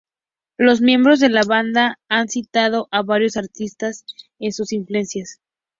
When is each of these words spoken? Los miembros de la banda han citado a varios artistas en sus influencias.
Los 0.57 0.81
miembros 0.81 1.19
de 1.19 1.29
la 1.29 1.43
banda 1.43 1.99
han 2.09 2.27
citado 2.27 2.87
a 2.89 3.03
varios 3.03 3.37
artistas 3.37 4.03
en 4.39 4.51
sus 4.51 4.73
influencias. 4.73 5.37